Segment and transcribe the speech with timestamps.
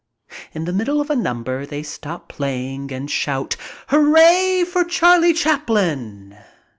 [0.55, 3.55] In the middle of a number they stop playing and shout:
[3.89, 6.35] "Hooray for Charlie Chaplin!"